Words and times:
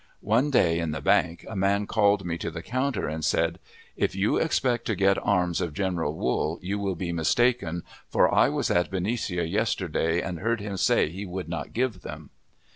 One 0.25 0.49
day 0.49 0.79
in 0.79 0.89
the 0.93 0.99
bank 0.99 1.45
a 1.47 1.55
man 1.55 1.85
called 1.85 2.25
me 2.25 2.35
to 2.39 2.49
the 2.49 2.63
counter 2.63 3.07
and 3.07 3.23
said, 3.23 3.59
"If 3.95 4.15
you 4.15 4.37
expect 4.37 4.85
to 4.85 4.95
get 4.95 5.23
arms 5.23 5.61
of 5.61 5.75
General 5.75 6.15
Wool, 6.15 6.57
you 6.63 6.79
will 6.79 6.95
be 6.95 7.11
mistaken, 7.11 7.83
for 8.09 8.33
I 8.33 8.49
was 8.49 8.71
at 8.71 8.89
Benicia 8.89 9.45
yesterday, 9.45 10.19
and 10.19 10.39
heard 10.39 10.59
him 10.59 10.77
say 10.77 11.09
he 11.09 11.27
would 11.27 11.47
not 11.49 11.71
give 11.73 12.01
them." 12.01 12.31